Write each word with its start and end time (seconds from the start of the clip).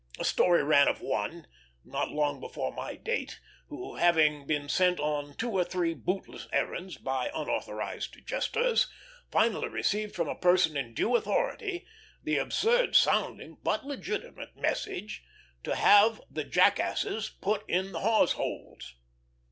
A 0.19 0.25
story 0.25 0.63
ran 0.63 0.87
of 0.87 0.99
one, 1.01 1.45
not 1.85 2.09
long 2.09 2.39
before 2.39 2.73
my 2.73 2.95
"date," 2.95 3.39
who, 3.67 3.97
having 3.97 4.47
been 4.47 4.67
sent 4.67 4.99
on 4.99 5.35
two 5.35 5.51
or 5.51 5.63
three 5.63 5.93
bootless 5.93 6.47
errands 6.51 6.97
by 6.97 7.29
unauthorized 7.35 8.17
jesters, 8.25 8.87
finally 9.29 9.67
received 9.67 10.15
from 10.15 10.27
a 10.27 10.33
person 10.33 10.75
in 10.75 10.95
due 10.95 11.15
authority 11.15 11.85
the 12.23 12.39
absurd 12.39 12.95
sounding, 12.95 13.59
but 13.61 13.85
legitimate, 13.85 14.57
message 14.57 15.23
to 15.63 15.75
have 15.75 16.19
the 16.31 16.45
jackasses 16.45 17.29
put 17.39 17.63
in 17.69 17.91
the 17.91 17.99
hawse 17.99 18.31
holes. 18.31 18.95